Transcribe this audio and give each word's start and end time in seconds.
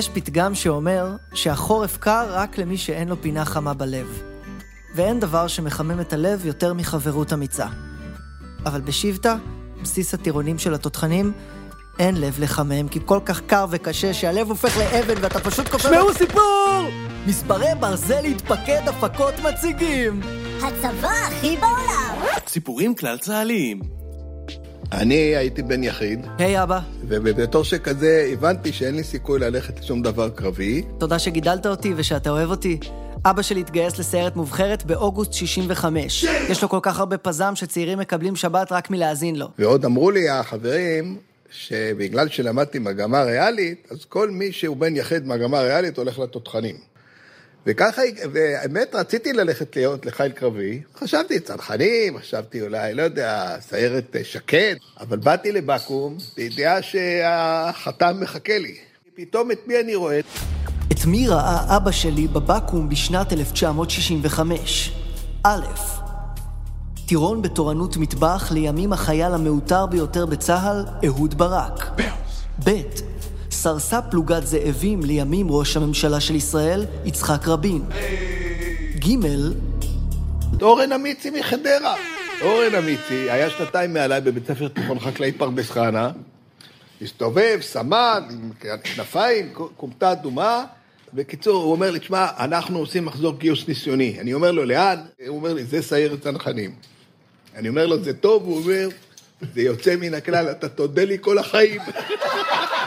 יש 0.00 0.08
פתגם 0.08 0.54
שאומר 0.54 1.16
שהחורף 1.34 1.96
קר 1.96 2.26
רק 2.30 2.58
למי 2.58 2.76
שאין 2.76 3.08
לו 3.08 3.22
פינה 3.22 3.44
חמה 3.44 3.74
בלב. 3.74 4.22
ואין 4.94 5.20
דבר 5.20 5.46
שמחמם 5.46 6.00
את 6.00 6.12
הלב 6.12 6.46
יותר 6.46 6.74
מחברות 6.74 7.32
אמיצה. 7.32 7.66
אבל 8.66 8.80
בשבטה, 8.80 9.36
בסיס 9.82 10.14
הטירונים 10.14 10.58
של 10.58 10.74
התותחנים, 10.74 11.32
אין 11.98 12.20
לב 12.20 12.36
לחמם, 12.40 12.88
כי 12.88 13.00
כל 13.04 13.20
כך 13.24 13.40
קר 13.40 13.66
וקשה 13.70 14.14
שהלב 14.14 14.48
הופך 14.48 14.76
לאבן 14.78 15.14
ואתה 15.20 15.40
פשוט 15.40 15.68
קופא... 15.68 15.88
שמעו 15.88 16.14
סיפור! 16.14 16.88
מספרי 17.26 17.74
ברזל 17.80 18.20
להתפקד 18.20 18.82
הפקות 18.86 19.34
מציגים! 19.38 20.20
הצבא 20.62 21.12
הכי 21.28 21.56
בעולם! 21.56 22.14
סיפורים 22.46 22.94
כלל 22.94 23.18
צה"ליים. 23.18 23.99
אני 24.92 25.36
הייתי 25.36 25.62
בן 25.62 25.84
יחיד, 25.84 26.26
היי 26.38 26.62
אבא, 26.62 26.80
ובתור 27.08 27.64
שכזה 27.64 28.30
הבנתי 28.32 28.72
שאין 28.72 28.96
לי 28.96 29.04
סיכוי 29.04 29.38
ללכת 29.38 29.80
לשום 29.80 30.02
דבר 30.02 30.28
קרבי. 30.28 30.82
תודה 30.98 31.18
שגידלת 31.18 31.66
אותי 31.66 31.92
ושאתה 31.96 32.30
אוהב 32.30 32.50
אותי. 32.50 32.78
אבא 33.24 33.42
שלי 33.42 33.60
התגייס 33.60 33.98
לסיירת 33.98 34.36
מובחרת 34.36 34.84
באוגוסט 34.84 35.32
65. 35.32 36.24
יש 36.24 36.62
לו 36.62 36.68
כל 36.68 36.78
כך 36.82 36.98
הרבה 36.98 37.18
פזם 37.18 37.56
שצעירים 37.56 37.98
מקבלים 37.98 38.36
שבת 38.36 38.72
רק 38.72 38.90
מלהאזין 38.90 39.36
לו. 39.36 39.46
ועוד 39.58 39.84
אמרו 39.84 40.10
לי 40.10 40.28
החברים, 40.28 41.16
שבגלל 41.50 42.28
שלמדתי 42.28 42.78
מגמה 42.78 43.22
ריאלית, 43.22 43.88
אז 43.90 44.04
כל 44.04 44.30
מי 44.30 44.52
שהוא 44.52 44.76
בן 44.76 44.96
יחיד 44.96 45.26
מגמה 45.26 45.60
ריאלית 45.60 45.98
הולך 45.98 46.18
לתותחנים. 46.18 46.89
וככה, 47.66 48.02
והאמת 48.32 48.94
רציתי 48.94 49.32
ללכת 49.32 49.76
להיות 49.76 50.06
לחיל 50.06 50.28
קרבי, 50.28 50.80
חשבתי 50.96 51.40
צנחנים, 51.40 52.18
חשבתי 52.18 52.62
אולי, 52.62 52.94
לא 52.94 53.02
יודע, 53.02 53.56
סיירת 53.60 54.16
אה, 54.16 54.24
שקד, 54.24 54.74
אבל 55.00 55.16
באתי 55.16 55.52
לבקו"ם 55.52 56.16
בידיעה 56.36 56.82
שהחתם 56.82 58.20
מחכה 58.20 58.58
לי. 58.58 58.74
פתאום 59.14 59.50
את 59.50 59.58
מי 59.66 59.80
אני 59.80 59.94
רואה? 59.94 60.20
את 60.92 61.06
מי 61.06 61.28
ראה 61.28 61.76
אבא 61.76 61.90
שלי 61.90 62.26
בבקו"ם 62.28 62.88
בשנת 62.88 63.32
1965? 63.32 64.92
א', 65.44 65.66
טירון 67.06 67.42
בתורנות 67.42 67.96
מטבח 67.96 68.48
לימים 68.52 68.92
החייל 68.92 69.34
המעוטר 69.34 69.86
ביותר 69.86 70.26
בצה"ל, 70.26 70.84
אהוד 71.06 71.38
ברק. 71.38 72.00
ב', 72.64 72.70
סרסה 73.62 74.02
פלוגת 74.02 74.46
זאבים 74.46 75.00
לימים 75.02 75.46
ראש 75.50 75.76
הממשלה 75.76 76.20
של 76.20 76.34
ישראל, 76.34 76.86
יצחק 77.04 77.48
רבין. 77.48 77.82
ג', 78.98 79.26
אורן 80.62 80.92
אמיצי 80.92 81.30
מחדרה. 81.30 81.94
אורן 82.40 82.74
אמיצי 82.74 83.30
היה 83.30 83.50
שנתיים 83.50 83.92
מעליי 83.92 84.20
בבית 84.20 84.46
ספר 84.46 84.68
תיכון 84.68 84.98
חקלאי 84.98 85.32
פרדס 85.32 85.70
חנה, 85.70 86.10
הסתובב, 87.02 87.58
סמ"ג, 87.60 88.22
עם 88.30 88.50
כנפיים, 88.82 89.52
כומתה 89.76 90.12
אדומה. 90.12 90.64
בקיצור, 91.14 91.62
הוא 91.64 91.72
אומר 91.72 91.90
לי, 91.90 91.98
תשמע, 91.98 92.26
אנחנו 92.38 92.78
עושים 92.78 93.04
מחזור 93.04 93.38
גיוס 93.38 93.68
ניסיוני. 93.68 94.16
אני 94.20 94.34
אומר 94.34 94.50
לו, 94.50 94.64
לאן? 94.64 94.98
הוא 95.28 95.36
אומר 95.36 95.54
לי, 95.54 95.64
זה 95.64 95.82
סיירת 95.82 96.22
צנחנים. 96.22 96.70
אני 97.56 97.68
אומר 97.68 97.86
לו, 97.86 98.04
זה 98.04 98.14
טוב? 98.14 98.42
הוא 98.44 98.56
אומר, 98.56 98.88
זה 99.54 99.62
יוצא 99.62 99.96
מן 99.96 100.14
הכלל, 100.14 100.50
אתה 100.50 100.68
תודה 100.68 101.04
לי 101.04 101.16
כל 101.20 101.38
החיים. 101.38 101.80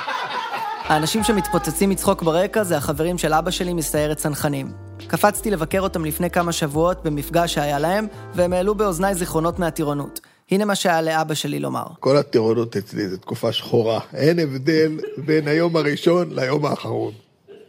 האנשים 0.84 1.24
שמתפוצצים 1.24 1.90
מצחוק 1.90 2.24
ברקע 2.24 2.64
זה 2.64 2.78
החברים 2.78 3.18
של 3.18 3.34
אבא 3.34 3.52
שלי 3.52 3.74
מסיירת 3.74 4.18
צנחנים. 4.18 4.72
קפצתי 5.08 5.52
לבקר 5.52 5.80
אותם 5.80 6.06
לפני 6.06 6.30
כמה 6.30 6.52
שבועות 6.52 7.04
במפגש 7.04 7.54
שהיה 7.54 7.80
להם, 7.80 8.08
והם 8.36 8.54
העלו 8.54 8.76
באוזניי 8.76 9.16
זיכרונות 9.16 9.60
מהטירונות. 9.60 10.20
הנה 10.52 10.66
מה 10.66 10.76
שהיה 10.76 11.02
לאבא 11.02 11.34
שלי 11.34 11.60
לומר. 11.60 11.84
כל 12.00 12.18
הטירונות 12.18 12.78
אצלי 12.78 13.10
זו 13.10 13.18
תקופה 13.18 13.52
שחורה. 13.52 14.00
אין 14.14 14.40
הבדל 14.40 15.00
בין 15.18 15.48
היום 15.48 15.76
הראשון 15.76 16.30
ליום 16.32 16.66
האחרון. 16.66 17.14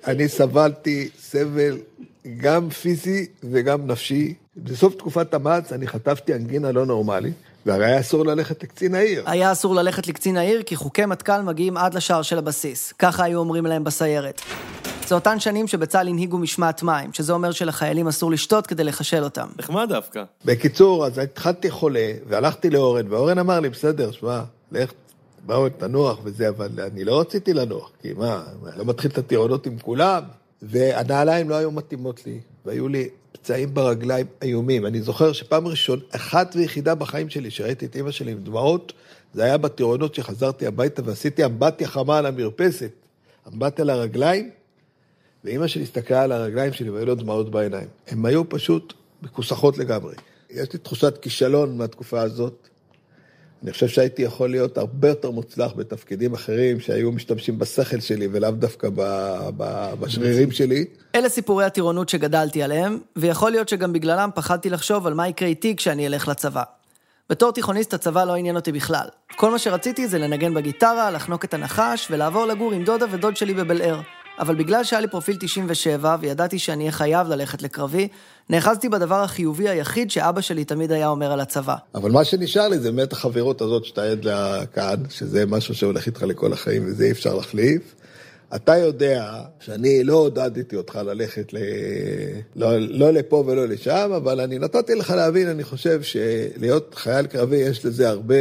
אני 0.06 0.28
סבלתי 0.28 1.08
סבל 1.20 1.78
גם 2.36 2.70
פיזי 2.70 3.26
וגם 3.50 3.86
נפשי. 3.86 4.34
בסוף 4.56 4.94
תקופת 4.94 5.34
המץ 5.34 5.72
אני 5.72 5.86
חטפתי 5.86 6.34
אנגינה 6.34 6.72
לא 6.72 6.86
נורמלית, 6.86 7.34
והרי 7.66 7.84
היה 7.84 8.00
אסור 8.00 8.26
ללכת 8.26 8.62
לקצין 8.62 8.94
העיר. 8.94 9.22
היה 9.26 9.52
אסור 9.52 9.75
ללכת 9.75 10.06
לקצין 10.06 10.36
העיר 10.36 10.62
כי 10.62 10.76
חוקי 10.76 11.06
מטכ"ל 11.06 11.42
מגיעים 11.42 11.76
עד 11.76 11.94
לשער 11.94 12.22
של 12.22 12.38
הבסיס. 12.38 12.92
ככה 12.92 13.25
היו 13.25 13.38
אומרים 13.38 13.66
להם 13.66 13.84
בסיירת. 13.84 14.41
זה 15.08 15.14
אותן 15.14 15.41
שנים 15.41 15.66
שבצה"ל 15.66 16.08
הנהיגו 16.08 16.38
משמעת 16.38 16.82
מים, 16.82 17.12
שזה 17.12 17.32
אומר 17.32 17.50
שלחיילים 17.50 18.08
אסור 18.08 18.30
לשתות 18.30 18.66
כדי 18.66 18.84
לחשל 18.84 19.24
אותם. 19.24 19.47
נחמד 19.58 19.88
דווקא. 19.88 20.24
בקיצור, 20.44 21.06
אז 21.06 21.19
התחלתי 21.19 21.70
חולה, 21.70 22.12
והלכתי 22.28 22.70
לאורן, 22.70 23.12
ואורן 23.12 23.38
אמר 23.38 23.60
לי, 23.60 23.69
בסדר, 23.69 24.10
שמע, 24.12 24.41
לך, 24.72 24.92
באו 25.47 25.69
תנוח 25.69 26.19
וזה, 26.24 26.48
אבל 26.48 26.69
אני 26.92 27.04
לא 27.04 27.20
רציתי 27.20 27.53
לנוח, 27.53 27.91
כי 28.03 28.12
מה, 28.12 28.42
אני 28.66 28.78
לא 28.78 28.84
מתחיל 28.84 29.10
את 29.10 29.19
הטירונות 29.19 29.66
עם 29.66 29.78
כולם, 29.78 30.22
והנעליים 30.69 31.50
לא 31.50 31.54
היו 31.54 31.70
מתאימות 31.70 32.26
לי, 32.26 32.41
והיו 32.64 32.88
לי 32.88 33.08
פצעים 33.32 33.75
ברגליים 33.75 34.26
איומים. 34.42 34.86
אני 34.86 35.02
זוכר 35.02 35.32
שפעם 35.32 35.66
ראשון, 35.66 36.00
אחת 36.10 36.54
ויחידה 36.56 36.94
בחיים 36.94 37.30
שלי, 37.30 37.50
שראיתי 37.50 37.86
את 37.86 37.97
אמא 37.97 38.10
שלי 38.10 38.32
עם 38.32 38.38
דמעות, 38.38 38.92
זה 39.34 39.44
היה 39.44 39.58
בטירונות 39.58 40.14
שחזרתי 40.14 40.66
הביתה 40.66 41.03
ועשיתי 41.04 41.44
אמבטיה 41.44 41.88
חמה 41.88 42.19
על 42.19 42.26
המרפסת. 42.26 42.91
אמבטיה 43.53 43.84
לרגליים, 43.84 44.50
ואימא 45.44 45.66
שלי 45.66 45.82
הסתכלה 45.82 46.22
על 46.22 46.32
הרגליים 46.32 46.72
שלי 46.72 46.91
והיו 46.91 47.06
לו 47.06 47.14
דמעות 47.14 47.50
בעיניים. 47.50 47.88
הן 48.08 48.26
היו 48.26 48.48
פשוט 48.48 48.92
מכוסחות 49.22 49.78
לגמרי. 49.78 50.14
יש 50.50 50.72
לי 50.72 50.78
תחושת 50.78 51.19
כישלון 51.19 51.78
מהתקופה 51.78 52.20
הזאת. 52.20 52.69
אני 53.64 53.72
חושב 53.72 53.88
שהייתי 53.88 54.22
יכול 54.22 54.50
להיות 54.50 54.78
הרבה 54.78 55.08
יותר 55.08 55.30
מוצלח 55.30 55.72
בתפקידים 55.76 56.34
אחרים 56.34 56.80
שהיו 56.80 57.12
משתמשים 57.12 57.58
בשכל 57.58 58.00
שלי 58.00 58.28
ולאו 58.32 58.50
דווקא 58.50 58.88
ב, 58.94 59.00
ב, 59.56 59.91
בשרירים 60.00 60.50
שלי. 60.50 60.84
אלה 61.14 61.28
סיפורי 61.28 61.64
הטירונות 61.64 62.08
שגדלתי 62.08 62.62
עליהם, 62.62 62.98
ויכול 63.16 63.50
להיות 63.50 63.69
שגם 63.69 63.92
בגללם 63.92 64.30
פחדתי 64.34 64.70
לחשוב 64.70 65.06
על 65.06 65.14
מה 65.14 65.28
יקרה 65.28 65.48
איתי 65.48 65.76
כשאני 65.76 66.06
אלך 66.06 66.28
לצבא. 66.28 66.62
בתור 67.30 67.53
תיכוניסט 67.53 67.94
הצבא 67.94 68.24
לא 68.24 68.34
עניין 68.34 68.56
אותי 68.56 68.72
בכלל. 68.72 69.06
כל 69.36 69.50
מה 69.50 69.58
שרציתי 69.58 70.08
זה 70.08 70.19
לנגן 70.19 70.54
בגיטרה, 70.54 71.10
לחנוק 71.10 71.44
את 71.44 71.54
הנחש 71.54 72.08
ולעבור 72.10 72.47
לגור 72.47 72.72
עם 72.72 72.84
דודה 72.84 73.06
ודוד 73.10 73.36
שלי 73.36 73.54
בבל 73.54 73.82
אר. 73.82 74.00
אבל 74.39 74.55
בגלל 74.55 74.84
שהיה 74.84 75.00
לי 75.00 75.09
פרופיל 75.09 75.37
97 75.41 76.17
וידעתי 76.21 76.59
שאני 76.59 76.83
אהיה 76.83 76.93
חייב 76.93 77.28
ללכת 77.28 77.62
לקרבי, 77.62 78.09
נאחזתי 78.50 78.89
בדבר 78.89 79.22
החיובי 79.22 79.69
היחיד 79.69 80.11
שאבא 80.11 80.41
שלי 80.41 80.65
תמיד 80.65 80.93
היה 80.93 81.09
אומר 81.09 81.33
על 81.33 81.41
הצבא. 81.41 81.77
אבל 81.95 82.11
מה 82.11 82.25
שנשאר 82.25 82.69
לי 82.69 82.78
זה 82.78 82.93
באמת 82.93 83.12
החברות 83.12 83.61
הזאת 83.61 83.84
שאתה 83.84 84.03
עד 84.03 84.25
לה 84.25 84.67
כאן, 84.67 84.97
שזה 85.11 85.47
משהו 85.47 85.75
שהולך 85.75 86.06
איתך 86.06 86.22
לכל 86.22 86.53
החיים 86.53 86.87
וזה 86.87 87.05
אי 87.05 87.11
אפשר 87.11 87.34
להחליף. 87.34 87.95
אתה 88.55 88.77
יודע 88.77 89.41
שאני 89.61 90.05
לא 90.05 90.15
עודדתי 90.15 90.77
אותך 90.77 90.97
ללכת 90.97 91.53
ל... 91.53 91.59
לא, 92.56 92.78
לא 92.78 93.11
לפה 93.11 93.45
ולא 93.47 93.69
לשם, 93.69 94.12
אבל 94.16 94.41
אני 94.41 94.59
נתתי 94.59 94.95
לך 94.95 95.11
להבין, 95.11 95.49
אני 95.49 95.65
חושב 95.65 96.03
שלהיות 96.03 96.95
חייל 96.95 97.27
קרבי 97.27 97.56
יש 97.56 97.84
לזה 97.84 98.09
הרבה... 98.09 98.34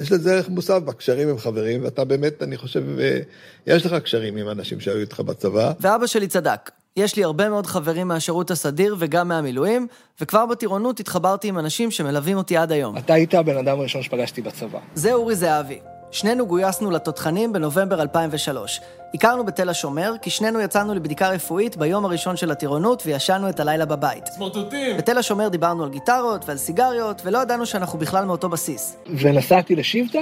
יש 0.00 0.12
לזה 0.12 0.34
ערך 0.34 0.48
מוסף 0.48 0.78
בקשרים 0.78 1.28
עם 1.28 1.38
חברים, 1.38 1.84
ואתה 1.84 2.04
באמת, 2.04 2.42
אני 2.42 2.56
חושב, 2.56 2.98
אה, 2.98 3.20
יש 3.66 3.86
לך 3.86 3.94
קשרים 3.94 4.36
עם 4.36 4.48
אנשים 4.48 4.80
שהיו 4.80 4.96
איתך 4.96 5.20
בצבא. 5.20 5.72
ואבא 5.80 6.06
שלי 6.06 6.26
צדק. 6.26 6.70
יש 6.96 7.16
לי 7.16 7.24
הרבה 7.24 7.48
מאוד 7.48 7.66
חברים 7.66 8.08
מהשירות 8.08 8.50
הסדיר 8.50 8.96
וגם 8.98 9.28
מהמילואים, 9.28 9.86
וכבר 10.20 10.46
בטירונות 10.46 11.00
התחברתי 11.00 11.48
עם 11.48 11.58
אנשים 11.58 11.90
שמלווים 11.90 12.36
אותי 12.36 12.56
עד 12.56 12.72
היום. 12.72 12.98
אתה 12.98 13.14
היית 13.14 13.34
הבן 13.34 13.56
אדם 13.56 13.78
הראשון 13.78 14.02
שפגשתי 14.02 14.42
בצבא. 14.42 14.78
זה 14.94 15.12
אורי 15.12 15.34
זהבי. 15.34 15.78
שנינו 16.10 16.46
גויסנו 16.46 16.90
לתותחנים 16.90 17.52
בנובמבר 17.52 18.02
2003. 18.02 18.80
הכרנו 19.14 19.44
בתל 19.44 19.68
השומר, 19.68 20.12
כי 20.22 20.30
שנינו 20.30 20.60
יצאנו 20.60 20.94
לבדיקה 20.94 21.28
רפואית 21.28 21.76
ביום 21.76 22.04
הראשון 22.04 22.36
של 22.36 22.50
הטירונות 22.50 23.02
וישנו 23.06 23.48
את 23.48 23.60
הלילה 23.60 23.84
בבית. 23.84 24.26
סמרטוטים! 24.26 24.96
בתל 24.96 25.18
השומר 25.18 25.48
דיברנו 25.48 25.84
על 25.84 25.90
גיטרות 25.90 26.48
ועל 26.48 26.56
סיגריות, 26.56 27.22
ולא 27.24 27.38
ידענו 27.38 27.66
שאנחנו 27.66 27.98
בכלל 27.98 28.24
מאותו 28.24 28.48
בסיס. 28.48 28.96
ונסעתי 29.18 29.76
לשבטה, 29.76 30.18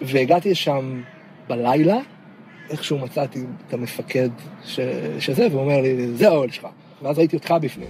והגעתי 0.00 0.50
לשם 0.50 1.02
בלילה, 1.48 1.96
איכשהו 2.70 2.98
מצאתי 2.98 3.44
את 3.68 3.74
המפקד 3.74 4.28
ש... 4.64 4.80
שזה, 5.18 5.46
והוא 5.50 5.60
אומר 5.60 5.80
לי, 5.80 6.16
זה 6.16 6.28
האוהל 6.28 6.50
שלך. 6.50 6.66
ואז 7.02 7.18
ראיתי 7.18 7.36
אותך 7.36 7.54
בפנים. 7.60 7.88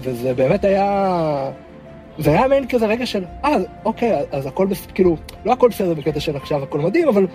וזה 0.00 0.34
באמת 0.34 0.64
היה... 0.64 1.50
זה 2.20 2.30
היה 2.30 2.48
מעין 2.48 2.68
כזה 2.68 2.86
רגע 2.86 3.06
של, 3.06 3.24
אה, 3.44 3.56
אוקיי, 3.84 4.26
אז 4.32 4.46
הכל 4.46 4.66
בסדר, 4.66 4.92
כאילו, 4.94 5.16
לא 5.44 5.52
הכל 5.52 5.68
בסדר 5.68 5.94
בקטע 5.94 6.20
של 6.20 6.36
עכשיו 6.36 6.62
הכל 6.62 6.78
מדהים, 6.78 7.08
אבל 7.08 7.26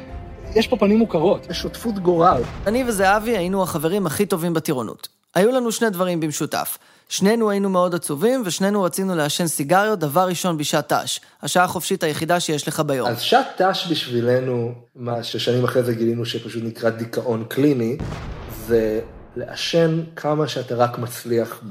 יש 0.55 0.67
פה 0.67 0.77
פנים 0.77 0.99
מוכרות, 0.99 1.47
יש 1.49 1.57
שותפות 1.57 1.99
גורל. 1.99 2.41
אני 2.67 2.83
וזהבי 2.87 3.37
היינו 3.37 3.63
החברים 3.63 4.05
הכי 4.05 4.25
טובים 4.25 4.53
בטירונות. 4.53 5.07
היו 5.35 5.51
לנו 5.51 5.71
שני 5.71 5.89
דברים 5.89 6.19
במשותף. 6.19 6.77
שנינו 7.09 7.49
היינו 7.49 7.69
מאוד 7.69 7.95
עצובים, 7.95 8.41
ושנינו 8.45 8.83
רצינו 8.83 9.15
לעשן 9.15 9.47
סיגריות 9.47 9.99
דבר 9.99 10.27
ראשון 10.27 10.57
בשעת 10.57 10.93
ת"ש, 10.93 11.19
השעה 11.41 11.63
החופשית 11.63 12.03
היחידה 12.03 12.39
שיש 12.39 12.67
לך 12.67 12.79
ביום. 12.79 13.07
אז 13.07 13.21
שעת 13.21 13.61
ת"ש 13.61 13.87
בשבילנו, 13.91 14.73
מה 14.95 15.23
ששנים 15.23 15.63
אחרי 15.63 15.83
זה 15.83 15.93
גילינו 15.93 16.25
שפשוט 16.25 16.63
נקרא 16.63 16.89
דיכאון 16.89 17.45
קליני, 17.47 17.97
זה 18.67 19.01
לעשן 19.35 20.03
כמה 20.15 20.47
שאתה 20.47 20.75
רק 20.75 20.97
מצליח 20.97 21.61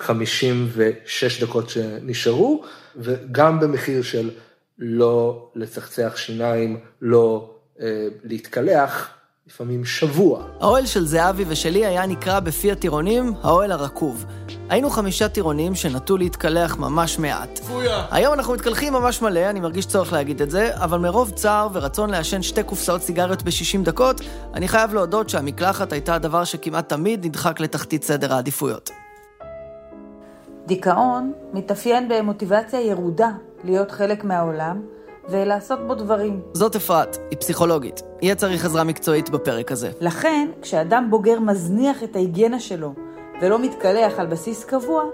ב-56 0.00 1.40
דקות 1.40 1.70
שנשארו, 1.70 2.62
וגם 2.96 3.60
במחיר 3.60 4.02
של 4.02 4.30
לא 4.78 5.48
לצחצח 5.54 6.12
שיניים, 6.16 6.80
לא 7.02 7.54
אה, 7.80 8.08
להתקלח, 8.24 9.10
לפעמים 9.46 9.84
שבוע. 9.84 10.44
האוהל 10.60 10.86
של 10.86 11.06
זהבי 11.06 11.44
ושלי 11.48 11.86
היה 11.86 12.06
נקרא 12.06 12.40
בפי 12.40 12.72
הטירונים 12.72 13.32
האוהל 13.42 13.72
הרקוב. 13.72 14.24
היינו 14.68 14.90
חמישה 14.90 15.28
טירונים 15.28 15.74
שנטו 15.74 16.16
להתקלח 16.16 16.76
ממש 16.76 17.18
מעט. 17.18 17.58
פויה. 17.58 18.06
היום 18.10 18.34
אנחנו 18.34 18.54
מתקלחים 18.54 18.92
ממש 18.92 19.22
מלא, 19.22 19.50
אני 19.50 19.60
מרגיש 19.60 19.86
צורך 19.86 20.12
להגיד 20.12 20.42
את 20.42 20.50
זה, 20.50 20.70
אבל 20.74 20.98
מרוב 20.98 21.30
צער 21.30 21.68
ורצון 21.72 22.10
לעשן 22.10 22.42
שתי 22.42 22.62
קופסאות 22.62 23.02
סיגריות 23.02 23.42
ב-60 23.42 23.84
דקות, 23.84 24.20
אני 24.54 24.68
חייב 24.68 24.94
להודות 24.94 25.28
שהמקלחת 25.28 25.92
הייתה 25.92 26.14
הדבר 26.14 26.44
שכמעט 26.44 26.88
תמיד 26.88 27.26
נדחק 27.26 27.60
לתחתית 27.60 28.04
סדר 28.04 28.34
העדיפויות. 28.34 29.05
דיכאון 30.66 31.32
מתאפיין 31.52 32.08
במוטיבציה 32.08 32.80
ירודה 32.80 33.30
להיות 33.64 33.90
חלק 33.90 34.24
מהעולם 34.24 34.82
ולעשות 35.28 35.86
בו 35.86 35.94
דברים. 35.94 36.40
זאת 36.52 36.76
אפרת, 36.76 37.16
היא 37.30 37.38
פסיכולוגית. 37.38 38.02
יהיה 38.22 38.34
צריך 38.34 38.64
עזרה 38.64 38.84
מקצועית 38.84 39.30
בפרק 39.30 39.72
הזה. 39.72 39.90
לכן, 40.00 40.48
כשאדם 40.62 41.06
בוגר 41.10 41.40
מזניח 41.40 42.02
את 42.02 42.16
ההיגיינה 42.16 42.60
שלו 42.60 42.92
ולא 43.42 43.58
מתקלח 43.58 44.18
על 44.18 44.26
בסיס 44.26 44.64
קבוע, 44.64 45.04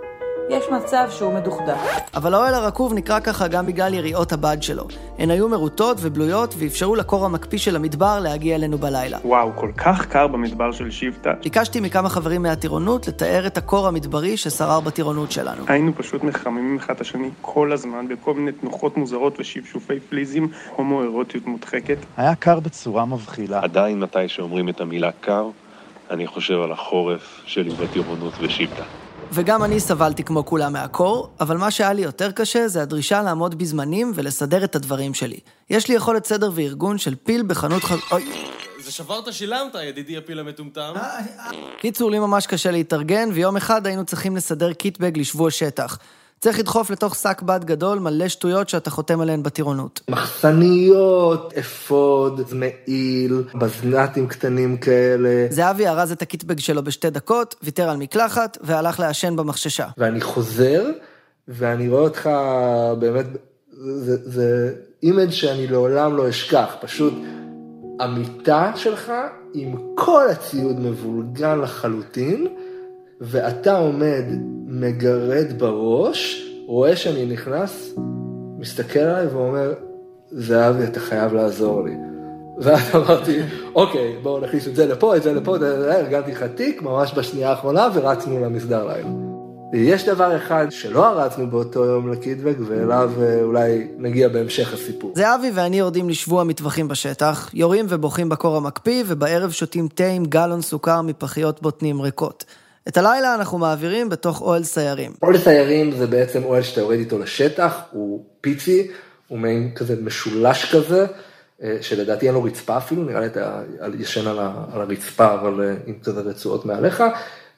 יש 0.51 0.65
מצב 0.69 1.07
שהוא 1.11 1.35
מדוכדך. 1.35 1.99
אבל 2.15 2.35
האוהל 2.35 2.55
הרקוב 2.55 2.95
נקרא 2.95 3.21
ככה 3.21 3.49
גם 3.49 3.67
בגלל 3.67 3.95
יריעות 3.95 4.33
הבד 4.33 4.57
שלו. 4.61 4.87
הן 5.19 5.31
היו 5.31 5.49
מרוטות 5.49 5.97
ובלויות 6.01 6.55
ואפשרו 6.59 6.97
לקור 6.97 7.25
המקפיא 7.25 7.59
של 7.59 7.77
המדבר 7.77 8.21
להגיע 8.21 8.57
אלינו 8.57 8.79
בלילה. 8.79 9.19
וואו, 9.25 9.53
כל 9.57 9.71
כך 9.77 10.07
קר 10.07 10.27
במדבר 10.27 10.73
של 10.73 10.91
שבטה. 10.91 11.33
ביקשתי 11.43 11.81
מכמה 11.81 12.09
חברים 12.09 12.43
מהטירונות 12.43 13.09
לתאר 13.09 13.47
את 13.47 13.59
הקור 13.59 13.89
המדברי 13.89 14.37
ששרר 14.37 14.81
בטירונות 14.81 15.33
שלנו. 15.33 15.65
היינו 15.69 15.93
פשוט 15.97 16.25
מחממים 16.25 16.77
אחד 16.77 16.95
את 16.95 17.01
השני 17.01 17.31
כל 17.41 17.73
הזמן 17.73 18.09
בכל 18.09 18.35
מיני 18.35 18.53
תנוחות 18.53 18.97
מוזרות 18.97 19.41
ושפשופי 19.41 20.01
פליזים, 20.01 20.49
הומואירוטיות 20.77 21.47
מודחקת. 21.47 21.99
היה 22.17 22.35
קר 22.35 22.61
בצורה 22.61 23.05
מבחילה. 23.05 23.61
עדיין 23.63 24.01
מתי 24.01 24.29
שאומרים 24.29 24.69
את 24.69 24.81
המילה 24.81 25.11
קר, 25.21 25.47
אני 26.11 26.27
חושב 26.27 26.61
על 26.61 26.73
החורף 26.73 27.43
שלי 27.47 27.71
בטירונות 27.71 28.33
בשבטה. 28.41 28.85
וגם 29.35 29.65
אני 29.65 29.81
סבלתי 29.81 30.25
כמו 30.25 30.47
כולם 30.47 30.73
מהקור, 30.73 31.31
אבל 31.41 31.57
מה 31.57 31.71
שהיה 31.71 31.93
לי 31.93 32.03
יותר 32.03 32.31
קשה 32.31 32.69
זה 32.69 32.83
הדרישה 32.83 33.23
לעמוד 33.23 33.59
בזמנים 33.59 34.13
ולסדר 34.15 34.65
את 34.65 34.77
הדברים 34.77 35.15
שלי. 35.15 35.39
יש 35.71 35.89
לי 35.89 35.95
יכולת 35.95 36.25
סדר 36.27 36.51
וארגון 36.55 36.99
של 36.99 37.15
פיל 37.15 37.43
בחנות 37.43 37.85
ח... 37.85 38.13
אוי. 38.13 38.25
זה 38.85 38.93
שברת 38.93 39.33
שילמת, 39.33 39.75
ידידי 39.83 40.17
הפיל 40.17 40.39
המטומטם. 40.39 40.93
קיצור, 41.79 42.11
לי 42.11 42.19
ממש 42.19 42.47
קשה 42.47 42.71
להתארגן, 42.71 43.29
ויום 43.33 43.57
אחד 43.57 43.87
היינו 43.87 44.05
צריכים 44.05 44.37
לסדר 44.37 44.73
קיטבג 44.73 45.19
לשבוע 45.19 45.51
שטח. 45.51 45.99
צריך 46.43 46.59
לדחוף 46.59 46.91
לתוך 46.91 47.15
שק 47.15 47.43
בד 47.43 47.65
גדול 47.65 47.99
מלא 47.99 48.29
שטויות 48.29 48.69
שאתה 48.69 48.91
חותם 48.91 49.21
עליהן 49.21 49.43
בטירונות. 49.43 50.01
מחסניות, 50.09 51.53
אפוד, 51.59 52.41
מעיל, 52.53 53.43
בזנ"טים 53.55 54.29
קטנים 54.29 54.77
כאלה. 54.77 55.47
זהבי 55.51 55.87
ארז 55.87 56.13
את 56.13 56.23
הקיטבג 56.23 56.59
שלו 56.59 56.83
בשתי 56.85 57.11
דקות, 57.11 57.55
ויתר 57.63 57.91
על 57.91 57.97
מקלחת, 57.97 58.59
והלך 58.61 59.01
לעשן 59.01 59.37
במחששה. 59.37 59.87
ואני 59.99 60.21
חוזר, 60.21 60.85
ואני 61.49 61.89
רואה 61.89 62.03
אותך 62.03 62.31
באמת, 62.99 63.27
זה, 63.73 64.17
זה 64.25 64.75
image 65.03 65.31
שאני 65.31 65.67
לעולם 65.67 66.17
לא 66.17 66.29
אשכח, 66.29 66.75
פשוט 66.81 67.15
המיטה 68.01 68.73
שלך 68.77 69.13
עם 69.55 69.77
כל 69.95 70.29
הציוד 70.31 70.81
מבולגן 70.81 71.59
לחלוטין, 71.59 72.47
ואתה 73.21 73.79
עומד, 73.79 74.25
מגרד 74.83 75.59
בראש, 75.59 76.49
רואה 76.67 76.97
שאני 76.97 77.27
נכנס, 77.27 77.95
מסתכל 78.59 78.99
עליי 78.99 79.27
ואומר, 79.27 79.73
זהבי, 80.31 80.85
אתה 80.85 81.01
חייב 81.01 81.35
לעזור 81.35 81.85
לי. 81.85 81.95
ואז 82.59 82.81
אמרתי, 82.97 83.39
אוקיי, 83.75 84.17
בואו 84.23 84.41
נכניס 84.41 84.69
את 84.69 84.77
זה 84.77 84.87
לפה, 84.87 85.17
את 85.17 85.23
זה 85.23 85.33
לפה, 85.33 85.57
ארגנתי 85.91 86.31
לך 86.31 86.43
תיק 86.43 86.83
ממש 86.83 87.13
בשנייה 87.17 87.51
האחרונה 87.51 87.89
ורצנו 87.95 88.45
למסדר 88.45 88.87
לילה. 88.87 89.09
יש 89.75 90.09
דבר 90.09 90.37
אחד 90.37 90.67
שלא 90.71 91.09
ארצנו 91.09 91.51
באותו 91.51 91.85
יום 91.85 92.13
לקידבק, 92.13 92.57
ואליו 92.67 93.11
אה, 93.21 93.43
אולי 93.43 93.89
נגיע 93.99 94.29
בהמשך 94.29 94.75
הסיפור. 94.75 95.13
זהבי 95.17 95.51
ואני 95.55 95.79
יורדים 95.79 96.09
לשבוע 96.09 96.45
מטווחים 96.45 96.89
בשטח, 96.89 97.51
יורים 97.55 97.87
ובוכים 97.89 98.29
בקור 98.29 98.57
המקפיא, 98.57 99.05
ובערב 99.07 99.51
שותים 99.51 99.89
תה 99.89 100.07
עם 100.07 100.25
גלון 100.25 100.63
סוכר 100.63 101.03
מפחיות 101.03 101.63
בוטנים 101.63 102.01
ריקות. 102.01 102.45
את 102.89 102.97
הלילה 102.97 103.35
אנחנו 103.35 103.59
מעבירים 103.59 104.09
בתוך 104.09 104.41
אוהל 104.41 104.65
סיירים. 104.65 105.13
אוהל 105.23 105.39
סיירים 105.39 105.93
זה 105.93 106.07
בעצם 106.07 106.45
אוהל 106.45 106.63
שאתה 106.63 106.81
יורד 106.81 106.99
איתו 106.99 107.19
לשטח, 107.19 107.81
הוא 107.91 108.25
פיצי, 108.41 108.89
הוא 109.29 109.39
מעין 109.39 109.71
כזה 109.75 109.97
משולש 110.03 110.75
כזה, 110.75 111.07
אה, 111.63 111.77
שלדעתי 111.81 112.27
אין 112.27 112.35
לו 112.35 112.43
רצפה 112.45 112.77
אפילו, 112.77 113.03
נראה 113.05 113.21
לי 113.21 113.27
אתה 113.27 113.61
ישן 113.99 114.27
על 114.27 114.39
ה- 114.39 114.53
על 114.73 114.81
הרצפה, 114.81 115.35
אבל 115.35 115.61
אה, 115.65 115.75
עם 115.87 115.95
כזה 116.03 116.21
רצועות 116.21 116.67
מעליך, 116.67 117.03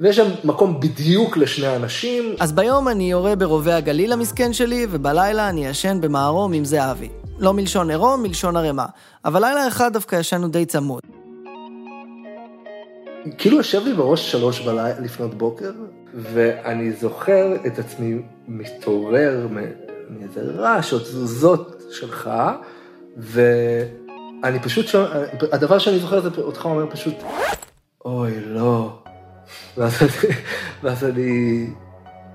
ויש 0.00 0.17
שם 0.17 0.29
מקום 0.44 0.81
בדיוק 0.81 1.37
לשני 1.37 1.77
אנשים, 1.77 2.35
אז 2.41 2.53
ביום 2.53 2.88
אני 2.88 3.11
יורה 3.11 3.37
ברובה 3.37 3.77
הגליל 3.77 4.12
המסכן 4.12 4.53
שלי, 4.53 4.87
ובלילה 4.91 5.49
אני 5.49 5.67
ישן 5.67 6.00
במערום 6.00 6.53
עם 6.53 6.65
זהבי. 6.65 7.09
לא 7.38 7.53
מלשון 7.55 7.91
עירום, 7.91 8.23
מלשון 8.23 8.56
ערימה. 8.56 8.87
אבל 9.25 9.44
לילה 9.44 9.69
אחד 9.69 9.93
דווקא 9.93 10.17
ישנו 10.17 10.49
די 10.49 10.67
צמוד. 10.67 11.00
כאילו 13.38 13.56
יושב 13.56 13.85
לי 13.85 13.93
בראש 13.93 14.32
שלוש 14.32 14.61
בלילה 14.61 15.00
לפנות 15.00 15.35
בוקר, 15.35 15.73
ואני 16.15 16.93
זוכר 16.93 17.56
את 17.67 17.79
עצמי 17.79 18.23
מתעורר 18.49 19.49
מאיזה 20.11 20.41
רעש 20.43 20.93
או 20.93 20.99
תזוזות 20.99 21.82
שלך, 21.91 22.31
ואני 23.17 24.61
פשוט 24.62 24.87
שומע, 24.87 25.06
הדבר 25.53 25.79
שאני 25.79 25.99
זוכר 25.99 26.21
זה 26.21 26.29
אותך 26.41 26.65
אומר 26.65 26.91
פשוט, 26.91 27.15
אוי, 28.05 28.41
לא. 28.41 29.03
ואז 29.77 30.03
אני, 30.03 30.35
ואז 30.82 31.05
אני 31.05 31.67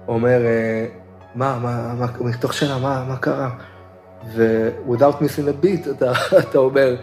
אומר, 0.07 0.39
מה, 1.35 1.59
מה, 1.59 1.93
מה, 1.93 2.07
מתוך 2.19 2.53
שאלה, 2.53 2.77
מה, 2.77 3.05
מה 3.07 3.17
קרה? 3.17 3.49
ו-without 4.35 5.21
missing 5.21 5.47
a 5.47 5.65
beat, 5.65 5.89
אתה, 5.91 6.11
אתה 6.49 6.57
אומר, 6.57 6.95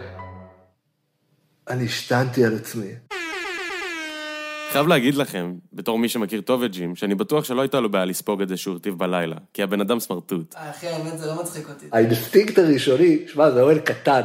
אני 1.69 1.85
השתנתי 1.85 2.45
על 2.45 2.55
עצמי. 2.55 3.06
חייב 4.71 4.87
להגיד 4.87 5.15
לכם, 5.15 5.53
בתור 5.73 5.99
מי 5.99 6.09
שמכיר 6.09 6.41
טוב 6.41 6.63
את 6.63 6.71
ג'ים, 6.71 6.95
שאני 6.95 7.15
בטוח 7.15 7.43
שלא 7.43 7.61
הייתה 7.61 7.79
לו 7.79 7.89
בעיה 7.91 8.05
לספוג 8.05 8.41
את 8.41 8.47
זה 8.49 8.57
שהוא 8.57 8.73
הרטיב 8.73 8.97
בלילה, 8.97 9.35
כי 9.53 9.63
הבן 9.63 9.81
אדם 9.81 9.99
סמרטוט. 9.99 10.55
אחי, 10.57 10.87
האמת 10.87 11.17
זה 11.19 11.25
לא 11.27 11.35
מצחיק 11.41 11.69
אותי. 11.69 11.85
האינסטינקט 11.91 12.59
הראשוני, 12.59 13.19
שמע, 13.27 13.51
זה 13.51 13.61
אוהל 13.61 13.79
קטן, 13.79 14.21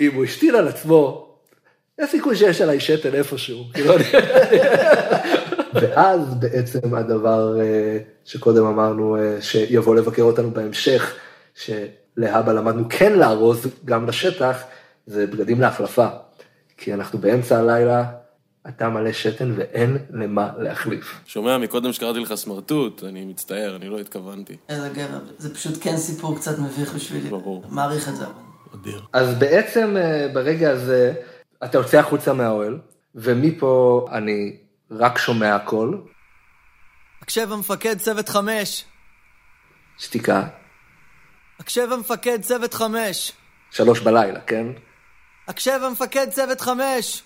אם 0.00 0.14
הוא 0.14 0.24
השתיל 0.24 0.56
על 0.56 0.68
עצמו, 0.68 1.26
יש 2.00 2.10
סיכוי 2.10 2.36
שיש 2.36 2.60
עליי 2.60 2.80
שתן 2.80 3.14
איפשהו, 3.14 3.64
כאילו, 3.74 3.94
אני- 3.96 4.04
ואז 5.74 6.34
בעצם 6.34 6.94
הדבר 6.94 7.60
אה, 7.60 7.98
שקודם 8.24 8.66
אמרנו, 8.66 9.16
אה, 9.16 9.36
שיבוא 9.42 9.96
לבקר 9.96 10.22
אותנו 10.22 10.50
בהמשך, 10.50 11.14
שלהבא 11.54 12.52
למדנו 12.52 12.84
כן 12.88 13.12
לארוז 13.12 13.66
גם 13.84 14.06
לשטח, 14.08 14.62
זה 15.06 15.26
בגדים 15.26 15.60
להחלפה. 15.60 16.06
כי 16.76 16.94
אנחנו 16.94 17.18
באמצע 17.18 17.58
הלילה, 17.58 18.04
אתה 18.68 18.88
מלא 18.88 19.12
שתן 19.12 19.52
ואין 19.56 19.98
למה 20.10 20.50
להחליף. 20.58 21.20
שומע, 21.26 21.58
מקודם 21.58 21.92
שקראתי 21.92 22.18
לך 22.18 22.34
סמרטוט, 22.34 23.04
אני 23.04 23.24
מצטער, 23.24 23.76
אני 23.76 23.88
לא 23.88 23.98
התכוונתי. 23.98 24.56
איזה 24.68 24.88
גבר, 24.88 25.20
זה 25.38 25.54
פשוט 25.54 25.74
כן 25.80 25.96
סיפור 25.96 26.36
קצת 26.36 26.58
מביך 26.58 26.94
בשבילי. 26.94 27.28
ברור. 27.28 27.64
מעריך 27.68 28.08
את 28.08 28.16
זה. 28.16 28.24
אדיר. 28.74 29.02
אז 29.12 29.38
בעצם 29.38 29.96
אה, 29.96 30.28
ברגע 30.32 30.70
הזה, 30.70 31.14
אתה 31.64 31.78
יוצא 31.78 31.98
החוצה 31.98 32.32
מהאוהל, 32.32 32.78
ומפה 33.14 34.06
אני 34.12 34.56
רק 34.90 35.18
שומע 35.18 35.56
הכל, 35.56 35.98
הקשב 37.22 37.52
המפקד 37.52 37.98
צוות 37.98 38.28
חמש. 38.28 38.84
שתיקה, 39.98 40.42
הקשב 41.60 41.88
המפקד 41.92 42.42
צוות 42.42 42.74
חמש. 42.74 43.32
שלוש 43.70 44.00
בלילה, 44.00 44.40
כן? 44.40 44.66
הקשב 45.48 45.80
המפקד 45.82 46.26
צוות 46.30 46.60
חמש. 46.60 47.22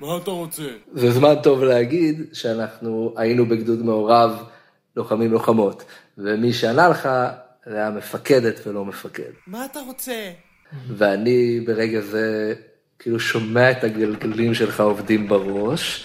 מה 0.00 0.16
אתה 0.16 0.30
רוצה? 0.30 0.68
זה 0.92 1.10
זמן 1.10 1.34
טוב 1.42 1.62
להגיד 1.62 2.22
שאנחנו 2.32 3.14
היינו 3.16 3.46
בגדוד 3.46 3.82
מעורב 3.82 4.42
לוחמים 4.96 5.32
לוחמות, 5.32 5.84
ומי 6.18 6.52
שענה 6.52 6.88
לך 6.88 7.08
זה 7.66 7.76
היה 7.76 7.90
מפקדת 7.90 8.66
ולא 8.66 8.84
מפקד. 8.84 9.30
מה 9.46 9.64
אתה 9.64 9.80
רוצה? 9.80 10.30
ואני 10.88 11.60
ברגע 11.66 12.00
זה 12.00 12.54
כאילו 12.98 13.20
שומע 13.20 13.70
את 13.70 13.84
הגלגלים 13.84 14.54
שלך 14.54 14.80
עובדים 14.80 15.28
בראש, 15.28 16.04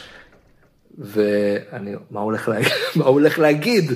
ואני, 0.98 1.96
מה 2.12 2.20
הוא 2.20 2.26
הולך 2.30 2.48
להגיד? 2.48 2.72
מה 2.96 3.04
הוא 3.06 3.14
הולך 3.14 3.40
להגיד? 3.40 3.92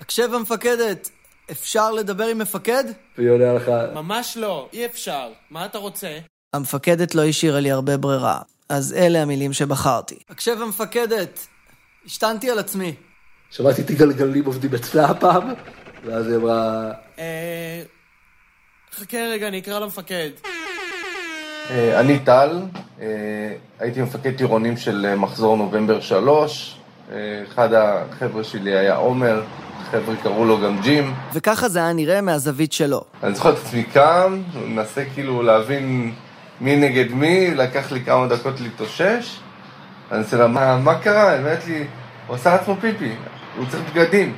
הקשב 0.00 0.34
המפקדת, 0.34 1.10
אפשר 1.50 1.92
לדבר 1.92 2.24
עם 2.24 2.38
מפקד? 2.38 2.84
והיא 3.18 3.30
עונה 3.30 3.54
לך, 3.54 3.70
ממש 3.94 4.36
לא, 4.36 4.68
אי 4.72 4.86
אפשר. 4.86 5.32
מה 5.50 5.64
אתה 5.64 5.78
רוצה? 5.78 6.18
המפקדת 6.54 7.14
לא 7.14 7.24
השאירה 7.24 7.60
לי 7.60 7.70
הרבה 7.70 7.96
ברירה, 7.96 8.40
אז 8.68 8.94
אלה 8.98 9.22
המילים 9.22 9.52
שבחרתי. 9.52 10.18
הקשב 10.30 10.56
המפקדת, 10.62 11.46
השתנתי 12.06 12.50
על 12.50 12.58
עצמי. 12.58 12.94
שמעתי 13.50 13.82
את 13.82 13.90
הגלגלים 13.90 14.44
עובדים 14.44 14.74
אצלה 14.74 15.04
הפעם, 15.04 15.52
ואז 16.04 16.28
היא 16.28 16.36
אמרה, 16.36 16.90
אה... 17.18 17.82
חכה 18.92 19.18
רגע, 19.18 19.48
אני 19.48 19.58
אקרא 19.58 19.78
למפקד. 19.78 20.30
אה, 21.70 22.00
אני 22.00 22.18
טל, 22.18 22.62
אה, 23.00 23.06
הייתי 23.78 24.02
מפקד 24.02 24.36
טירונים 24.36 24.76
של 24.76 25.14
מחזור 25.16 25.56
נובמבר 25.56 26.00
3. 26.00 26.78
אחד 27.48 27.68
החבר'ה 27.72 28.44
שלי 28.44 28.78
היה 28.78 28.96
עומר, 28.96 29.42
חבר'ה 29.90 30.16
קראו 30.16 30.44
לו 30.44 30.60
גם 30.60 30.80
ג'ים. 30.80 31.14
וככה 31.32 31.68
זה 31.68 31.78
היה 31.78 31.92
נראה 31.92 32.20
מהזווית 32.20 32.72
שלו. 32.72 33.04
אני 33.22 33.34
זוכר 33.34 33.52
את 33.52 33.58
עצמי 33.58 33.84
קם, 33.84 34.42
מנסה 34.66 35.04
כאילו 35.14 35.42
להבין 35.42 36.14
מי 36.60 36.76
נגד 36.76 37.12
מי, 37.12 37.54
לקח 37.54 37.92
לי 37.92 38.04
כמה 38.04 38.26
דקות 38.26 38.60
להתאושש. 38.60 39.40
אני 40.12 40.22
רוצה 40.22 40.36
לה, 40.36 40.46
מה, 40.46 40.76
מה 40.76 40.98
קרה? 40.98 41.30
היא 41.30 41.38
אומרת 41.38 41.66
לי, 41.66 41.86
הוא 42.26 42.36
עשה 42.36 42.50
לעצמו 42.50 42.76
פיפי, 42.80 43.12
הוא 43.56 43.66
צריך 43.70 43.82
בגדים. 43.90 44.36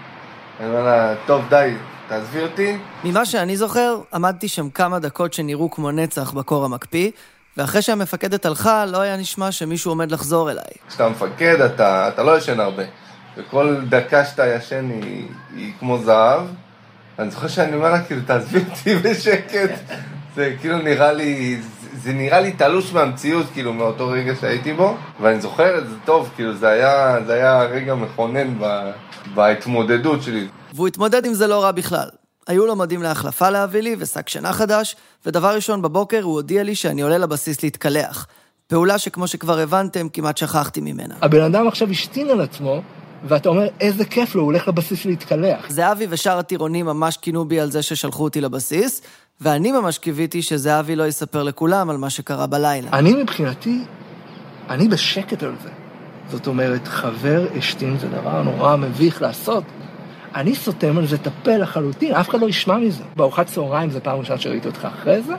אני 0.61 0.69
אומר 0.69 0.85
לה, 0.85 1.15
טוב, 1.27 1.45
די, 1.49 1.75
תעזבי 2.09 2.43
אותי. 2.43 2.77
ממה 3.05 3.27
שאני 3.27 3.57
זוכר, 3.57 4.01
עמדתי 4.15 4.49
שם 4.49 4.71
כמה 4.71 4.99
דקות 4.99 5.33
שנראו 5.33 5.71
כמו 5.71 5.91
נצח 5.91 6.31
בקור 6.31 6.65
המקפיא, 6.65 7.11
ואחרי 7.57 7.83
שהמפקדת 7.83 8.47
הלכה, 8.47 8.87
לא 8.87 9.01
היה 9.01 9.17
נשמע 9.17 9.53
שמישהו 9.53 9.91
עומד 9.91 10.13
לחזור 10.13 10.51
אליי. 10.51 10.65
כשאתה 10.89 11.09
מפקד, 11.09 11.61
אתה, 11.61 12.09
אתה 12.09 12.23
לא 12.23 12.39
ישן 12.39 12.61
הרבה. 12.61 12.83
וכל 13.37 13.77
דקה 13.89 14.25
שאתה 14.25 14.47
ישן 14.47 14.91
היא, 14.91 15.29
היא 15.57 15.73
כמו 15.79 15.99
זהב. 15.99 16.43
אני 17.19 17.31
זוכר 17.31 17.49
שאני 17.49 17.77
אומר 17.77 17.91
לה, 17.91 18.03
כאילו, 18.03 18.21
תעזבי 18.27 18.59
אותי 18.71 18.97
בשקט. 18.97 19.71
זה 20.35 20.55
כאילו 20.61 20.79
נראה 20.79 21.13
לי, 21.13 21.61
זה 22.07 22.13
נראה 22.13 22.41
לי 22.41 22.53
תלוש 22.53 22.93
מהמציאות, 22.93 23.47
כאילו, 23.53 23.73
מאותו 23.73 24.09
רגע 24.09 24.35
שהייתי 24.41 24.73
בו. 24.73 24.97
ואני 25.21 25.41
זוכר 25.41 25.79
את 25.79 25.89
זה 25.89 25.95
טוב, 26.05 26.31
כאילו, 26.37 26.55
זה 26.55 26.69
היה, 26.69 27.19
זה 27.27 27.35
היה 27.35 27.63
רגע 27.63 27.95
מכונן 27.95 28.59
ב, 28.61 28.91
בהתמודדות 29.35 30.23
שלי. 30.23 30.47
והוא 30.75 30.89
התמודד 30.89 31.27
עם 31.27 31.35
זה 31.35 31.47
לא 31.47 31.63
רע 31.63 31.73
בכלל. 31.73 32.09
היו 32.47 32.67
לו 32.67 32.77
מדים 32.77 33.03
להחלפה 33.03 33.51
להביא 33.51 33.81
לי 33.81 33.97
ושק 33.99 34.29
שינה 34.29 34.53
חדש, 34.53 34.97
ודבר 35.27 35.55
ראשון 35.55 35.83
בבוקר 35.83 36.23
הוא 36.23 36.33
הודיע 36.35 36.63
לי 36.63 36.75
שאני 36.75 37.03
עולה 37.03 37.19
לבסיס 37.19 37.63
להתקלח. 37.63 38.27
פעולה 38.67 38.99
שכמו 38.99 39.27
שכבר 39.27 39.59
הבנתם, 39.59 40.09
כמעט 40.09 40.37
שכחתי 40.37 40.81
ממנה. 40.81 41.15
הבן 41.23 41.43
אדם 41.43 41.69
עכשיו 41.69 41.91
השתין 41.91 42.31
על 42.31 42.41
עצמו, 42.41 42.83
ואתה 43.25 43.49
אומר, 43.49 43.69
איזה 43.81 44.05
כיף 44.05 44.35
לו, 44.35 44.41
הוא 44.41 44.47
הולך 44.47 44.69
לבסיס 44.69 45.05
להתקלח. 45.05 45.71
זהבי 45.71 46.07
ושאר 46.11 46.39
הטירונים 46.39 46.87
ממש 46.87 47.17
קינו 47.17 47.45
בי 47.45 47.61
על 47.61 47.71
זה 47.71 47.83
ששלחו 47.83 48.25
אותי 48.25 48.41
לבסיס, 48.41 49.03
ואני 49.41 49.73
ממש 49.73 49.99
קיוויתי 49.99 50.43
שזהבי 50.43 50.97
לא 50.97 51.07
יספר 51.07 51.43
לכולם 51.43 51.91
על 51.91 51.97
מה 51.97 52.11
שקרה 52.11 52.47
בלילה. 52.47 52.91
אני 52.93 53.13
מבחינתי, 53.13 53.85
אני 54.71 54.89
בשקט 54.89 55.43
על 55.43 55.55
זה. 55.63 55.69
זאת 56.31 56.47
אומרת, 56.47 56.89
חבר 56.89 57.47
השתין 57.57 57.99
זה 57.99 58.09
דבר 58.09 58.43
נורא 58.43 58.77
מביך 58.77 59.23
לעשות. 59.23 59.65
אני 60.37 60.55
סותם 60.55 60.99
על 60.99 61.07
זה 61.07 61.17
את 61.17 61.27
הפה 61.27 61.57
לחלוטין, 61.57 62.15
אף 62.15 62.29
אחד 62.29 62.41
לא 62.41 62.49
ישמע 62.49 62.77
מזה. 62.77 63.03
בארוחת 63.17 63.47
צהריים 63.47 63.91
זה 63.91 64.01
פעם 64.01 64.19
ראשונה 64.19 64.39
שראיתי 64.39 64.69
אותך 64.69 64.89
אחרי 65.01 65.23
זה, 65.23 65.35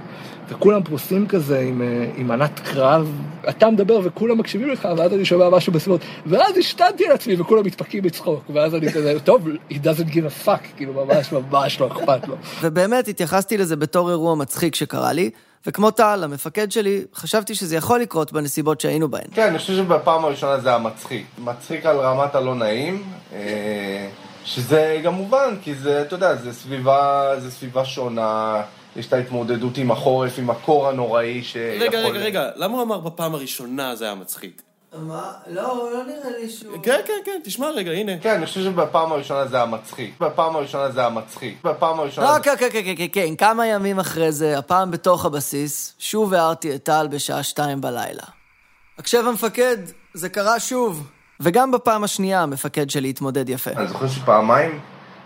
וכולם 0.50 0.84
פרוסים 0.84 1.28
כזה 1.28 1.60
עם, 1.60 1.82
אה, 1.82 2.06
עם 2.16 2.28
מנת 2.28 2.60
קרב. 2.60 3.12
אתה 3.50 3.70
מדבר 3.70 4.00
וכולם 4.04 4.38
מקשיבים 4.38 4.70
לך, 4.70 4.88
ואז 4.98 5.14
אני 5.14 5.26
שומע 5.26 5.50
משהו 5.50 5.74
בסביבות, 5.74 6.02
ואז 6.26 6.58
השתנתי 6.58 7.06
על 7.06 7.12
עצמי 7.12 7.42
וכולם 7.42 7.66
מתפקים 7.66 8.04
בצחוק, 8.04 8.44
ואז 8.54 8.76
אני 8.76 8.92
כזה, 8.92 9.20
טוב, 9.20 9.48
he 9.70 9.74
doesn't 9.74 10.12
give 10.12 10.46
a 10.46 10.48
fuck, 10.48 10.76
כאילו 10.78 10.94
ממש 10.94 11.32
ממש 11.32 11.80
לא 11.80 11.88
אכפת 11.88 12.28
לו. 12.28 12.36
ובאמת 12.62 13.08
התייחסתי 13.08 13.58
לזה 13.58 13.76
בתור 13.76 14.10
אירוע 14.10 14.36
מצחיק 14.36 14.76
שקרה 14.76 15.14
לי, 15.14 15.30
וכמו 15.68 15.92
טל, 15.92 16.22
המפקד 16.24 16.72
שלי, 16.72 17.02
חשבתי 17.16 17.56
שזה 17.56 17.76
יכול 17.76 18.00
לקרות 18.00 18.34
בנסיבות 18.34 18.82
שהיינו 18.82 19.12
בהן. 19.12 19.28
כן, 19.34 19.48
אני 19.48 19.58
חושב 19.58 19.74
שבפעם 19.74 20.26
הראשונה 20.26 20.60
זה 20.60 20.70
היה 20.70 20.78
מצחיק. 20.78 21.26
מצחיק 21.44 21.86
על 21.86 21.98
רמת 21.98 22.36
הלא 22.36 22.56
נעים. 22.56 23.04
שזה 24.48 25.02
גם 25.04 25.14
מובן, 25.14 25.56
כי 25.62 25.76
זה, 25.76 26.02
אתה 26.02 26.16
יודע, 26.16 26.36
זה 26.36 26.54
סביבה, 26.54 27.32
זה 27.38 27.52
סביבה 27.52 27.86
שונה, 27.86 28.62
יש 28.96 29.08
את 29.08 29.14
ההתמודדות 29.14 29.78
עם 29.78 29.92
החורף, 29.92 30.40
עם 30.40 30.50
הקור 30.50 30.88
הנוראי 30.88 31.44
שיכול... 31.44 31.88
רגע, 31.88 32.00
רגע, 32.00 32.20
רגע, 32.20 32.50
למה 32.56 32.74
הוא 32.74 32.84
אמר 32.84 33.00
בפעם 33.00 33.36
הראשונה 33.36 33.96
זה 33.96 34.06
היה 34.06 34.16
מצחיק? 34.16 34.62
מה? 34.94 35.32
לא, 35.48 35.90
לא 35.94 36.04
נראה 36.04 36.40
לי 36.40 36.50
שהוא... 36.50 36.78
כן, 36.84 37.00
כן, 37.08 37.14
כן, 37.26 37.40
תשמע 37.44 37.70
רגע, 37.70 37.92
הנה. 37.92 38.12
כן, 38.22 38.36
אני 38.36 38.46
חושב 38.46 38.62
שבפעם 38.62 39.12
הראשונה 39.12 39.48
זה 39.48 39.56
היה 39.56 39.66
מצחיק. 39.66 40.20
בפעם 40.20 40.56
הראשונה 40.56 40.92
זה 40.92 41.00
היה 41.00 41.10
מצחיק. 41.10 41.58
בפעם 41.64 42.00
הראשונה... 42.00 42.38
לא, 42.38 42.44
כן, 42.44 42.56
כן, 42.60 42.70
כן, 42.72 42.96
כן, 42.98 43.08
כן, 43.12 43.36
כמה 43.36 43.68
ימים 43.68 44.00
אחרי 44.00 44.32
זה, 44.32 44.58
הפעם 44.58 44.92
בתוך 44.92 45.26
הבסיס, 45.26 45.94
שוב 46.00 46.34
הערתי 46.34 46.76
את 46.76 46.84
טל 46.84 47.08
בשעה 47.12 47.44
שתיים 47.44 47.82
בלילה. 47.82 48.24
הקשב 49.00 49.24
המפקד, 49.28 49.78
זה 50.14 50.30
קרה 50.30 50.60
שוב. 50.60 51.08
וגם 51.40 51.72
בפעם 51.72 52.04
השנייה 52.04 52.44
המפקד 52.44 52.90
שלי 52.90 53.10
התמודד 53.10 53.50
יפה. 53.50 53.72
אני 53.72 53.88
זוכר 53.88 54.08
שפעמיים 54.08 54.80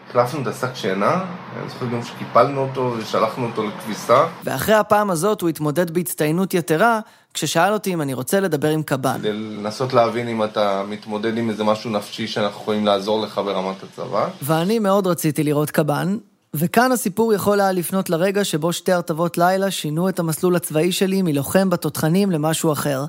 החלפנו 0.09 0.41
את 0.41 0.47
השק 0.47 0.75
שינה, 0.75 1.13
אני 1.61 1.69
זוכר 1.69 1.85
גם 1.85 2.03
שקיפלנו 2.03 2.61
אותו 2.61 2.93
ושלחנו 2.97 3.45
אותו 3.45 3.63
לכביסה. 3.67 4.25
ואחרי 4.43 4.75
הפעם 4.75 5.09
הזאת 5.09 5.41
הוא 5.41 5.49
התמודד 5.49 5.91
בהצטיינות 5.91 6.53
יתרה, 6.53 6.99
כששאל 7.33 7.73
אותי 7.73 7.93
אם 7.93 8.01
אני 8.01 8.13
רוצה 8.13 8.39
לדבר 8.39 8.67
עם 8.69 8.83
קב"ן. 8.83 9.17
כדי 9.19 9.33
לנסות 9.33 9.93
להבין 9.93 10.27
אם 10.27 10.43
אתה 10.43 10.83
מתמודד 10.87 11.37
עם 11.37 11.49
איזה 11.49 11.63
משהו 11.63 11.89
נפשי 11.89 12.27
שאנחנו 12.27 12.61
יכולים 12.61 12.85
לעזור 12.85 13.21
לך 13.21 13.41
ברמת 13.45 13.75
הצבא. 13.83 14.27
ואני 14.41 14.79
מאוד 14.79 15.07
רציתי 15.07 15.43
לראות 15.43 15.71
קב"ן, 15.71 16.17
וכאן 16.53 16.91
הסיפור 16.91 17.33
יכול 17.33 17.61
היה 17.61 17.71
לפנות 17.71 18.09
לרגע 18.09 18.43
שבו 18.43 18.73
שתי 18.73 18.91
הרטבות 18.91 19.37
לילה 19.37 19.71
שינו 19.71 20.09
את 20.09 20.19
המסלול 20.19 20.55
הצבאי 20.55 20.91
שלי 20.91 21.21
מלוחם 21.21 21.69
בתותחנים 21.69 22.31
למשהו 22.31 22.71
אחר, 22.71 23.05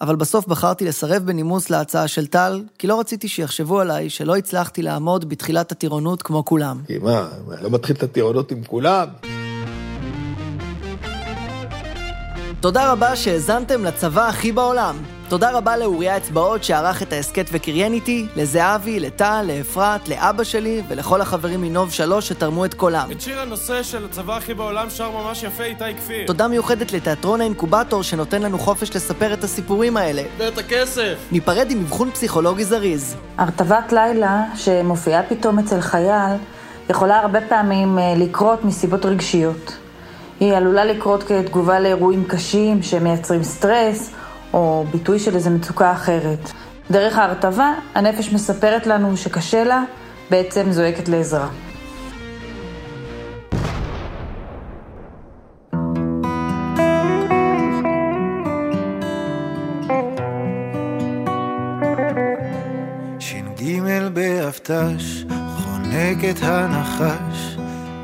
אבל 0.00 0.16
בסוף 0.16 0.46
בחרתי 0.46 0.84
לסרב 0.84 1.22
בנימוס 1.22 1.70
להצעה 1.70 2.08
של 2.08 2.26
טל, 2.26 2.64
כי 2.78 2.86
לא 2.86 3.00
רציתי 3.00 3.28
שיחשבו 3.28 3.80
עליי 3.80 4.10
שלא 4.10 4.36
הצלחתי 4.36 4.82
לעמוד 4.82 5.28
בתחילת 5.28 5.72
הטירונות 5.72 6.22
כמו 6.22 6.44
כולם. 6.44 6.80
כי 6.86 6.98
מה, 6.98 7.28
לא 7.62 7.70
מתחיל 7.70 7.96
את 7.96 8.02
הטירונות 8.02 8.50
עם 8.50 8.64
כולם? 8.64 9.08
תודה 12.60 12.92
רבה 12.92 13.16
שהאזנתם 13.16 13.84
לצבא 13.84 14.28
הכי 14.28 14.52
בעולם. 14.52 14.96
תודה 15.30 15.50
רבה 15.50 15.76
לאוריה 15.76 16.16
אצבעות 16.16 16.64
שערך 16.64 17.02
את 17.02 17.12
ההסכת 17.12 17.46
וקריין 17.52 17.92
איתי, 17.92 18.26
לזהבי, 18.36 19.00
לטל, 19.00 19.44
לאפרת, 19.48 20.08
לאבא 20.08 20.44
שלי 20.44 20.82
ולכל 20.88 21.20
החברים 21.20 21.60
מנוב 21.60 21.90
שלוש 21.92 22.28
שתרמו 22.28 22.64
את 22.64 22.74
קולם. 22.74 23.08
את 23.12 23.20
שיר 23.20 23.40
הנושא 23.40 23.82
של 23.82 24.04
הצבא 24.04 24.36
הכי 24.36 24.54
בעולם 24.54 24.90
שר 24.90 25.10
ממש 25.10 25.42
יפה 25.42 25.64
איתי 25.64 25.94
כפיר. 25.96 26.26
תודה 26.26 26.48
מיוחדת 26.48 26.92
לתיאטרון 26.92 27.40
האינקובטור 27.40 28.02
שנותן 28.02 28.42
לנו 28.42 28.58
חופש 28.58 28.96
לספר 28.96 29.32
את 29.32 29.44
הסיפורים 29.44 29.96
האלה. 29.96 30.22
ואת 30.38 30.58
הכסף. 30.58 31.14
ניפרד 31.32 31.70
עם 31.70 31.80
אבחון 31.80 32.10
פסיכולוגי 32.10 32.64
זריז. 32.64 33.16
הרטבת 33.38 33.92
לילה 33.92 34.42
שמופיעה 34.56 35.22
פתאום 35.22 35.58
אצל 35.58 35.80
חייל 35.80 36.36
יכולה 36.90 37.18
הרבה 37.20 37.40
פעמים 37.48 37.98
אה, 37.98 38.14
לקרות 38.16 38.64
מסיבות 38.64 39.06
רגשיות. 39.06 39.76
היא 40.40 40.52
עלולה 40.52 40.84
לקרות 40.84 41.22
כתגובה 41.22 41.80
לאירועים 41.80 42.24
קשים 42.24 42.82
שמייצרים 42.82 43.42
סטרס, 43.42 44.10
או 44.52 44.84
ביטוי 44.92 45.18
של 45.18 45.34
איזו 45.34 45.50
מצוקה 45.50 45.92
אחרת. 45.92 46.50
דרך 46.90 47.18
ההרטבה, 47.18 47.72
הנפש 47.94 48.32
מספרת 48.32 48.86
לנו 48.86 49.16
שקשה 49.16 49.64
לה, 49.64 49.82
בעצם 50.30 50.72
זועקת 50.72 51.08
לעזרה. 51.08 51.48
ש"ג 63.18 63.80
באבט"ש, 64.12 65.24
חונק 65.56 66.24
את 66.30 66.42
הנחש, 66.42 67.56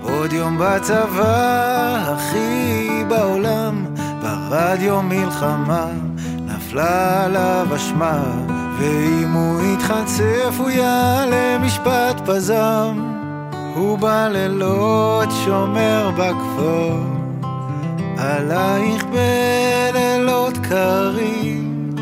עוד 0.03 0.33
יום 0.33 0.59
בצבא, 0.61 1.97
הכי 2.09 3.05
בעולם, 3.09 3.87
ברדיו 4.23 5.03
מלחמה, 5.03 5.87
נפלה 6.77 7.25
עליו 7.25 7.67
אשמה, 7.77 8.23
ואם 8.79 9.33
הוא 9.33 9.61
יתחצף 9.63 10.55
הוא 10.59 10.71
יעלה 10.71 11.59
משפט 11.59 12.21
פזם, 12.27 13.15
הוא 13.75 13.99
בלילות 13.99 15.29
שומר 15.45 16.11
בכפור, 16.17 17.01
עלייך 18.19 19.05
בלילות 19.05 20.59
קרים, 20.59 21.95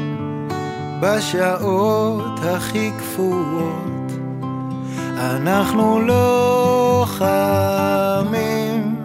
בשעות 1.00 2.40
הכי 2.44 2.90
קפואות, 2.98 4.12
אנחנו 5.16 6.00
לוחמים, 7.20 8.96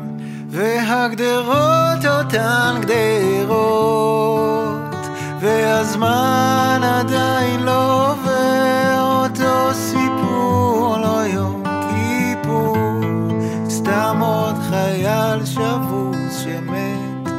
והגדרות 0.50 2.06
אותן 2.06 2.82
גדרות, 2.82 4.49
והזמן 5.42 6.82
עדיין 6.84 7.60
לא 7.60 8.12
עובר 8.12 9.24
אותו 9.24 9.74
סיפור, 9.74 10.98
לא 10.98 11.22
יום 11.26 11.64
כיפור, 11.90 12.78
סתם 13.70 14.20
עוד 14.22 14.56
חייל 14.70 15.46
שבוס 15.46 16.44
שמת 16.44 17.30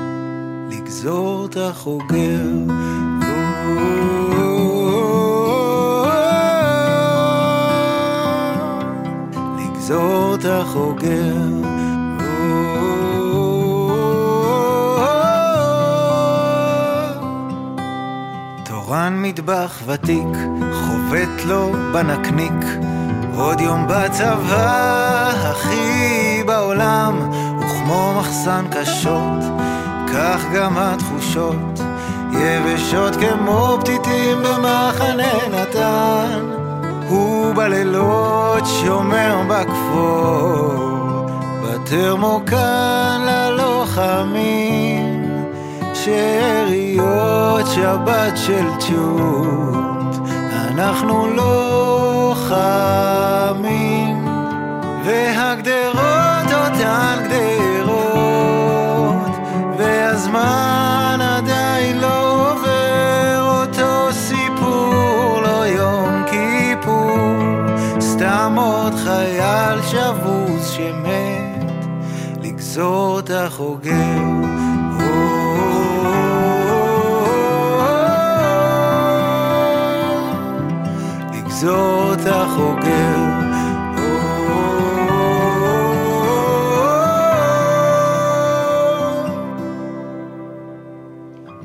לגזור 0.70 1.46
את 1.46 1.56
החוגר. 1.56 2.48
לגזור 9.58 10.34
את 10.34 10.44
החוגר. 10.44 11.79
כאן 19.10 19.22
מטבח 19.22 19.82
ותיק, 19.86 20.36
חובט 20.72 21.44
לו 21.46 21.72
בנקניק. 21.92 22.64
עוד 23.36 23.60
יום 23.60 23.86
בצבא, 23.88 25.30
הכי 25.34 26.42
בעולם, 26.46 27.30
וכמו 27.60 28.12
מחסן 28.18 28.64
קשות, 28.70 29.42
כך 30.12 30.44
גם 30.54 30.72
התחושות, 30.76 31.80
יבשות 32.32 33.16
כמו 33.16 33.78
פתיתים 33.80 34.42
במחנה 34.42 35.32
נתן. 35.52 36.50
הוא 37.08 37.54
בלילות 37.54 38.64
שומר 38.66 39.36
בכפור, 39.48 41.26
בטרמוקן 41.64 43.20
ללוחמים, 43.26 45.09
שאריות 46.04 47.66
שבת 47.66 48.36
של 48.36 48.66
צ'וט, 48.78 50.28
אנחנו 50.68 51.26
לוחמים, 52.46 54.28
והגדרות 55.04 56.46
אותן 56.46 57.18
גדרות, 57.30 59.30
והזמן 59.78 61.18
עדיין 61.20 61.98
לא 61.98 62.52
עובר 62.52 63.62
אותו 63.62 64.12
סיפור, 64.12 65.40
לא 65.42 65.66
יום 65.66 66.22
כיפור, 66.30 67.36
סתם 68.00 68.54
עוד 68.58 68.94
חייל 68.94 69.82
שבוז 69.82 70.70
שמת 70.70 71.70
לגזור 72.42 73.18
את 73.18 73.30
החוגר. 73.30 74.59
לגזור 81.60 82.14
את 82.14 82.26
החוגר. 82.26 83.16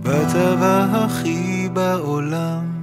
בצבא 0.03 0.87
הכי 0.91 1.69
בעולם 1.73 2.74